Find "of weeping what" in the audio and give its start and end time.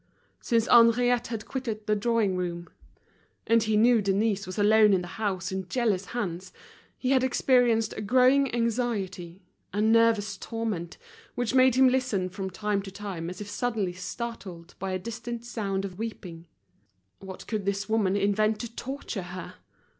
15.85-17.45